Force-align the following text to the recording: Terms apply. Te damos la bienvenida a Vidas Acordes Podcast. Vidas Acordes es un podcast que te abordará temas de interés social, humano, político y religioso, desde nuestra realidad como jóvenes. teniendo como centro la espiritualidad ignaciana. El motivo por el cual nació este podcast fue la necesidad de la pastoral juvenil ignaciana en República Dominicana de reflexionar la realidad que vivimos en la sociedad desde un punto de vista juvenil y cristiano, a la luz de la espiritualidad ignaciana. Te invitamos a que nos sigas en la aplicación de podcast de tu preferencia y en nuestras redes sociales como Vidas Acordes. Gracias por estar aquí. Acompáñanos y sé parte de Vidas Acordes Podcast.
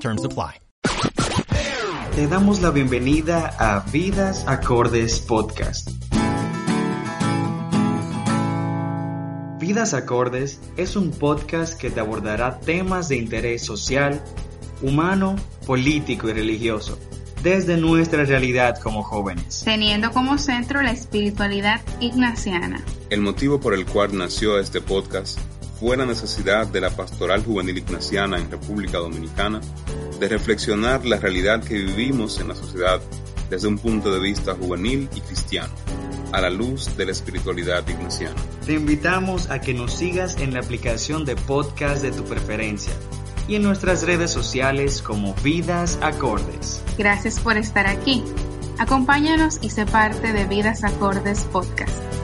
Terms 0.00 0.24
apply. 0.24 0.60
Te 2.14 2.26
damos 2.26 2.60
la 2.62 2.70
bienvenida 2.70 3.54
a 3.58 3.80
Vidas 3.90 4.44
Acordes 4.46 5.20
Podcast. 5.20 5.90
Vidas 9.58 9.94
Acordes 9.94 10.60
es 10.76 10.96
un 10.96 11.10
podcast 11.10 11.78
que 11.78 11.90
te 11.90 12.00
abordará 12.00 12.60
temas 12.60 13.08
de 13.08 13.16
interés 13.16 13.64
social, 13.64 14.22
humano, 14.82 15.36
político 15.66 16.28
y 16.28 16.32
religioso, 16.32 16.98
desde 17.42 17.76
nuestra 17.76 18.24
realidad 18.24 18.78
como 18.78 19.02
jóvenes. 19.02 19.62
teniendo 19.64 20.10
como 20.12 20.38
centro 20.38 20.82
la 20.82 20.92
espiritualidad 20.92 21.80
ignaciana. 22.00 22.82
El 23.10 23.20
motivo 23.20 23.60
por 23.60 23.74
el 23.74 23.86
cual 23.86 24.16
nació 24.16 24.58
este 24.58 24.80
podcast 24.80 25.38
fue 25.78 25.96
la 25.96 26.06
necesidad 26.06 26.66
de 26.66 26.80
la 26.80 26.90
pastoral 26.90 27.44
juvenil 27.44 27.78
ignaciana 27.78 28.38
en 28.38 28.50
República 28.50 28.98
Dominicana 28.98 29.60
de 30.18 30.28
reflexionar 30.28 31.04
la 31.04 31.18
realidad 31.18 31.62
que 31.62 31.74
vivimos 31.74 32.40
en 32.40 32.48
la 32.48 32.54
sociedad 32.54 33.00
desde 33.50 33.68
un 33.68 33.78
punto 33.78 34.12
de 34.12 34.20
vista 34.20 34.54
juvenil 34.54 35.08
y 35.14 35.20
cristiano, 35.20 35.72
a 36.32 36.40
la 36.40 36.50
luz 36.50 36.96
de 36.96 37.06
la 37.06 37.12
espiritualidad 37.12 37.86
ignaciana. 37.86 38.34
Te 38.64 38.74
invitamos 38.74 39.50
a 39.50 39.60
que 39.60 39.74
nos 39.74 39.92
sigas 39.92 40.36
en 40.38 40.54
la 40.54 40.60
aplicación 40.60 41.24
de 41.24 41.36
podcast 41.36 42.02
de 42.02 42.10
tu 42.10 42.24
preferencia 42.24 42.92
y 43.46 43.56
en 43.56 43.62
nuestras 43.62 44.02
redes 44.02 44.30
sociales 44.30 45.02
como 45.02 45.34
Vidas 45.44 45.98
Acordes. 46.02 46.82
Gracias 46.98 47.38
por 47.38 47.56
estar 47.56 47.86
aquí. 47.86 48.24
Acompáñanos 48.78 49.58
y 49.62 49.70
sé 49.70 49.86
parte 49.86 50.32
de 50.32 50.44
Vidas 50.46 50.84
Acordes 50.84 51.44
Podcast. 51.44 52.15